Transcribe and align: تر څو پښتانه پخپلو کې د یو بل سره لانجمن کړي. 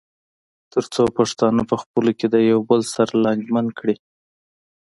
تر 0.71 0.83
څو 0.93 1.03
پښتانه 1.17 1.61
پخپلو 1.71 2.11
کې 2.19 2.27
د 2.29 2.35
یو 2.51 2.59
بل 2.69 2.81
سره 2.95 3.11
لانجمن 3.23 3.67
کړي. 3.79 3.95